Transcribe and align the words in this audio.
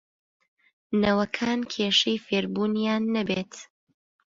نەوەکان 1.01 1.59
کێشەی 1.73 2.21
فێربوونیان 2.25 3.03
نەبێت 3.15 3.53